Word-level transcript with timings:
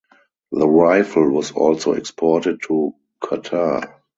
The 0.51 0.67
rifle 0.67 1.29
was 1.29 1.51
also 1.51 1.91
exported 1.93 2.63
to 2.63 2.95
Qatar. 3.21 3.97